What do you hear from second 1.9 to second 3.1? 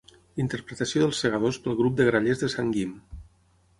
de Grallers de Sant Guim.